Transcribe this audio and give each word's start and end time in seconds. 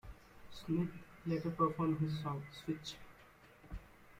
Smith 0.51 0.89
later 1.27 1.51
performed 1.51 1.99
his 1.99 2.19
song 2.23 2.41
"Switch". 2.65 2.95